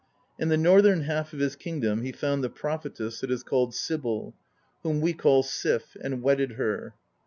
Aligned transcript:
In 0.39 0.49
the 0.49 0.57
northern 0.57 1.01
half 1.01 1.31
of 1.31 1.37
his 1.37 1.55
kingdom 1.55 2.01
he 2.01 2.11
found 2.11 2.43
the 2.43 2.49
prophetess 2.49 3.21
that 3.21 3.29
is 3.29 3.43
called 3.43 3.75
Sibil, 3.75 4.33
whom 4.81 4.99
we 4.99 5.13
call 5.13 5.43
Sif, 5.43 5.95
and 6.03 6.23
wedded 6.23 6.53
her. 6.53 6.95